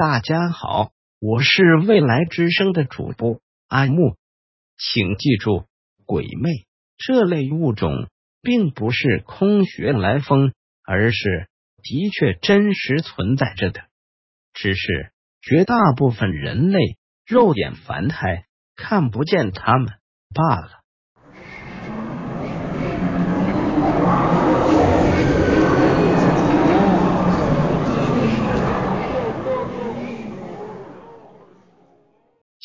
[0.00, 4.16] 大家好，我是未来之声的主播阿木，
[4.78, 5.66] 请记住，
[6.06, 6.48] 鬼魅
[6.96, 8.08] 这类物种
[8.40, 10.54] 并不是空穴来风，
[10.86, 11.50] 而是
[11.82, 13.82] 的确真实存在着的，
[14.54, 15.12] 只是
[15.42, 16.78] 绝大部分人类
[17.26, 19.92] 肉眼凡胎看不见他们
[20.34, 20.79] 罢了。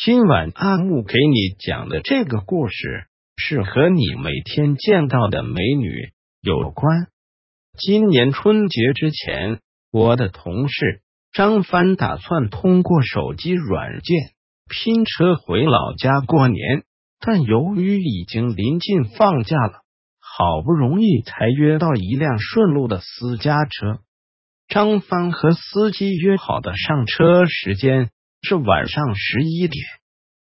[0.05, 6.11] 今晚阿木给你讲的这个故事是和你每天见到的美女
[6.43, 7.07] 有关。
[7.75, 11.01] 今年春节之前，我的同事
[11.33, 14.15] 张帆打算通过手机软件
[14.69, 16.83] 拼车回老家过年，
[17.19, 19.81] 但由于已经临近放假了，
[20.19, 24.01] 好不容易才约到一辆顺路的私家车。
[24.67, 28.11] 张帆和司机约好的上车时间。
[28.45, 29.83] 是晚上十一点。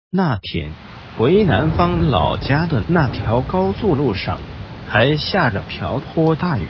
[0.09, 0.71] 那天
[1.15, 4.39] 回南方老家的那条高速路上
[4.89, 6.67] 还下着瓢泼大雨，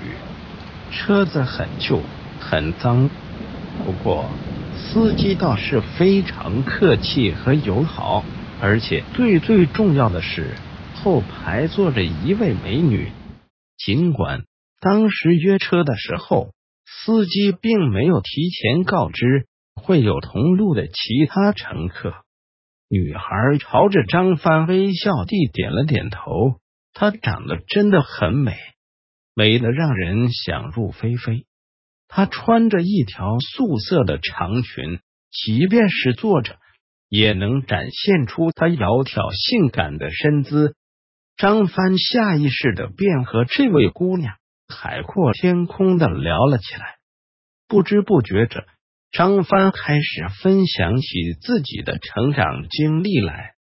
[0.91, 2.01] 车子很旧
[2.41, 3.09] 很脏，
[3.85, 4.29] 不过
[4.75, 8.25] 司机倒是非常客气和友好，
[8.61, 10.55] 而且最最重要的是
[10.93, 13.11] 后排坐着一位美女。
[13.77, 14.43] 尽管
[14.81, 16.49] 当时约车的时候
[16.85, 19.47] 司机并没有提前告知。
[19.75, 22.13] 会有同路的其他乘客。
[22.89, 26.59] 女孩朝着张帆微笑地点了点头。
[26.93, 28.55] 她长得真的很美，
[29.33, 31.47] 美得让人想入非非。
[32.07, 34.99] 她穿着一条素色的长裙，
[35.31, 36.59] 即便是坐着，
[37.09, 40.75] 也能展现出她窈窕性感的身姿。
[41.35, 44.35] 张帆下意识的便和这位姑娘
[44.67, 46.97] 海阔天空的聊了起来，
[47.67, 48.67] 不知不觉着。
[49.13, 53.53] 张帆开始分享起自己的成长经历来，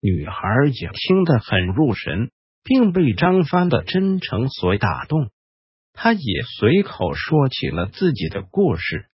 [0.00, 0.40] 女孩
[0.72, 2.30] 也听得很入神，
[2.64, 5.28] 并被张帆的真诚所打动。
[5.92, 9.10] 她也随口说起了自己的故事。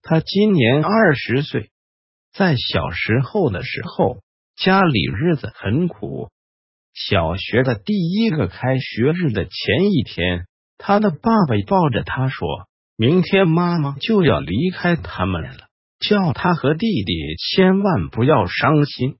[0.00, 1.70] 她今年二十岁，
[2.32, 4.22] 在小时候的时候，
[4.56, 6.30] 家里日子很苦。
[6.94, 9.52] 小学的第一个开学日的前
[9.92, 10.46] 一天，
[10.78, 12.69] 她的爸爸抱着她说。
[13.00, 15.68] 明天妈妈就要离开他们了，
[16.00, 19.16] 叫他和弟弟千万不要伤心。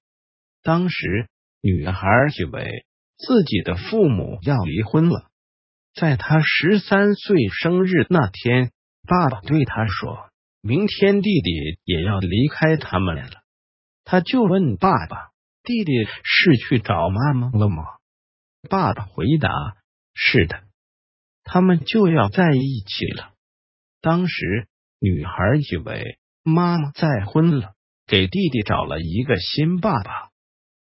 [0.62, 1.30] 当时
[1.62, 2.06] 女孩
[2.38, 2.84] 以为
[3.16, 5.30] 自己的父母要离婚了，
[5.94, 8.70] 在她十三岁生日那天，
[9.08, 10.28] 爸爸对她说
[10.60, 11.50] ：“明天弟弟
[11.86, 13.30] 也要离开他们了。”
[14.04, 15.30] 他就问爸爸
[15.64, 17.84] ：“弟弟是去找妈妈了吗？”
[18.68, 19.48] 爸爸回答
[20.12, 20.64] ：“是的，
[21.44, 23.29] 他们就要在一起了。”
[24.02, 24.66] 当时，
[24.98, 25.32] 女孩
[25.70, 27.74] 以为妈妈再婚了，
[28.06, 30.30] 给弟弟找了一个新爸爸。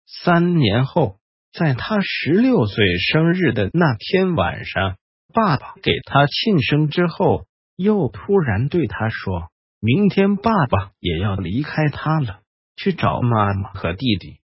[0.07, 1.19] 三年后，
[1.53, 4.97] 在她十六岁生日的那天晚上，
[5.35, 7.47] 爸爸给她庆生之后，
[7.77, 12.41] 又突然对她说：“明天爸爸也要离开他了，
[12.77, 14.41] 去找妈妈和弟弟，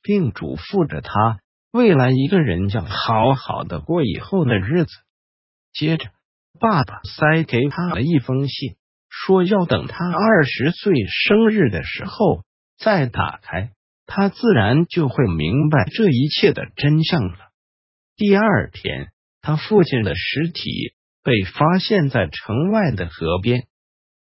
[0.00, 1.40] 并嘱咐着他
[1.72, 4.92] 未来一个人要好好的过以后的日子。”
[5.74, 6.10] 接着。
[6.58, 8.76] 爸爸塞给他了一封信，
[9.08, 12.44] 说要等他二十岁生日的时候
[12.78, 13.70] 再打开，
[14.06, 17.38] 他自然就会明白这一切的真相了。
[18.16, 19.08] 第二天，
[19.42, 23.66] 他父亲的尸体被发现在城外的河边。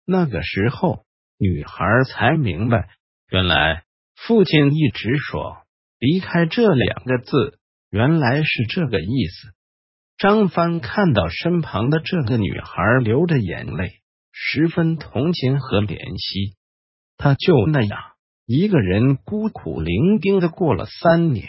[0.06, 1.04] 那个时候，
[1.38, 2.88] 女孩才明白，
[3.30, 3.84] 原来
[4.16, 5.58] 父亲一直说
[5.98, 7.58] “离开”这两个字，
[7.90, 9.54] 原来是这个意思。
[10.20, 16.58] 张帆看到身旁的这个女孩流着眼泪，十分同情和怜惜。
[17.16, 17.98] 他就那样
[18.44, 21.48] 一个人孤苦伶仃的过了三年。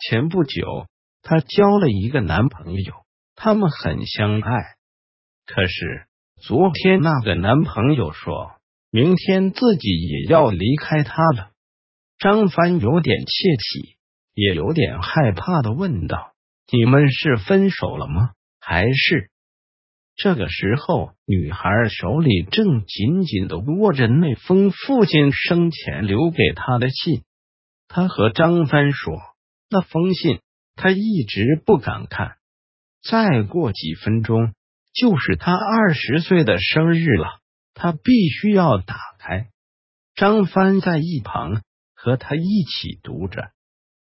[0.00, 0.88] 前不久，
[1.22, 2.92] 他交了一个男朋友，
[3.36, 4.50] 他们很相爱。
[5.46, 6.06] 可是
[6.42, 8.56] 昨天，那个男朋友说
[8.90, 11.50] 明天自己也要离开他了。
[12.18, 13.96] 张帆有点窃喜，
[14.34, 16.32] 也有点害怕的问道。
[16.70, 18.32] 你们是分手了吗？
[18.60, 19.30] 还是
[20.16, 27.22] 这个时候，女孩手里正紧紧的握着那封父亲生前留给她的信。
[27.86, 29.14] 她和张帆说
[29.70, 30.40] ：“那封信
[30.74, 32.36] 她一直不敢看。
[33.02, 34.52] 再过几分钟
[34.92, 37.40] 就是她二十岁的生日了，
[37.74, 39.50] 她必须要打开。”
[40.16, 41.62] 张帆在一旁
[41.94, 43.50] 和他一起读着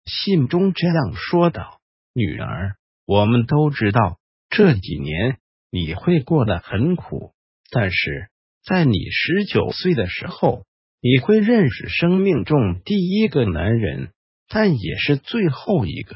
[0.06, 1.82] 信中这样说道。
[2.18, 4.18] 女儿，我们都知道
[4.50, 5.38] 这几年
[5.70, 7.34] 你会过得很苦，
[7.70, 8.30] 但是
[8.66, 10.66] 在你十九岁的时候，
[11.00, 14.10] 你会认识生命中第一个男人，
[14.50, 16.16] 但也是最后一个。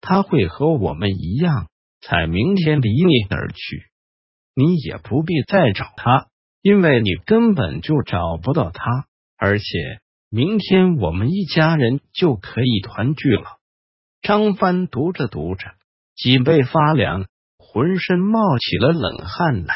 [0.00, 1.68] 他会和我们一样，
[2.00, 3.84] 在明天离你而去。
[4.56, 6.26] 你也不必再找他，
[6.60, 9.06] 因为你根本就找不到他。
[9.36, 9.64] 而且，
[10.28, 13.59] 明天我们一家人就可以团聚了。
[14.30, 15.72] 张帆读着读着，
[16.14, 17.26] 脊背发凉，
[17.58, 19.74] 浑身冒起了冷汗来。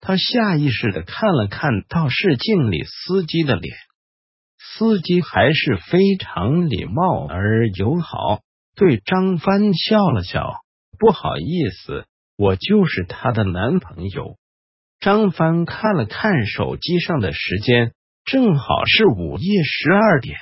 [0.00, 3.76] 他下意识的看了看倒视镜里司机的脸，
[4.58, 8.40] 司机还是非常礼貌而友好，
[8.76, 10.62] 对张帆笑了笑
[10.98, 12.06] ：“不好意思，
[12.38, 14.38] 我就是他的男朋友。”
[15.00, 17.92] 张帆看了看手机上的时间，
[18.24, 20.38] 正好是午夜十二点。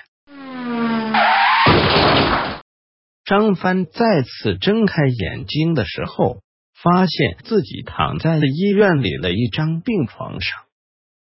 [3.24, 6.42] 张帆再次睁开眼睛的时候。
[6.82, 10.64] 发现自己躺在了医院里的一张病床上，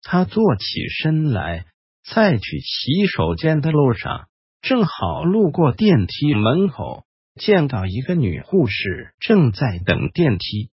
[0.02, 1.66] 他坐起身来，
[2.10, 4.30] 在去洗手间的路上，
[4.62, 7.04] 正好路过电梯门口，
[7.36, 10.70] 见到一个女护士正在等电梯。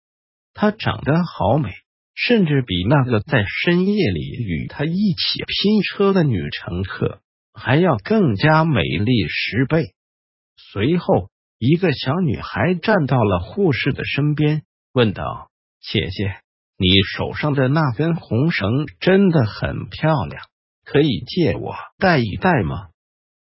[0.55, 1.71] 她长得好美，
[2.15, 7.21] 甚至比那个在深夜里与她一起拼车的女乘客
[7.53, 9.93] 还要更加美丽十倍。
[10.73, 11.31] 随后。
[11.65, 15.49] 一个小女孩站到了护士的身边，问道
[15.81, 16.35] ：“姐姐，
[16.77, 20.45] 你手上的那根红绳真的很漂亮，
[20.85, 22.89] 可以借我戴一戴吗？”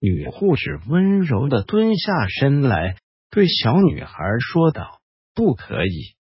[0.00, 2.96] 女护士温柔的蹲下身来，
[3.30, 5.00] 对小女孩说道
[5.34, 6.14] ：“不可以，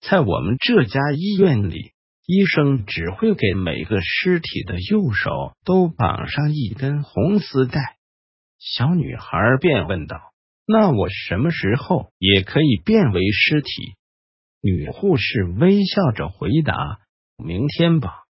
[0.00, 1.90] 在我们这家医院里，
[2.24, 7.95] 医生只会给每个尸体的右手都绑上一根红丝带。”
[8.58, 10.20] 小女孩便问道。
[10.66, 13.94] 那我什么时候也可以变为尸体？
[14.60, 16.98] 女护士微笑着回答
[17.38, 18.24] ：“明天吧。”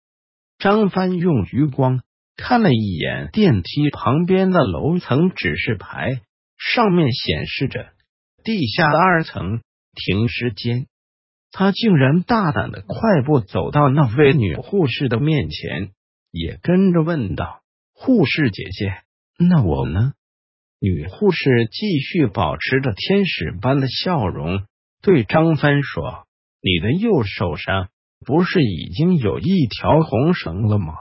[0.59, 2.01] 张帆用余光
[2.35, 6.21] 看了一眼电梯旁边的楼层指示牌，
[6.57, 7.93] 上面显示着
[8.43, 9.61] 地下二层
[9.93, 10.87] 停尸间。
[11.51, 15.91] 他竟然大胆的快步走到那位女护士的面前，
[16.31, 17.61] 也跟着问道
[17.95, 19.03] ：“护士姐姐，
[19.37, 20.13] 那我呢？”
[20.79, 24.65] 女护士继续保持着天使般的笑容，
[25.01, 26.27] 对张帆说
[26.61, 27.89] ：“你的右手上
[28.25, 30.93] 不是已经有一条红绳了吗？”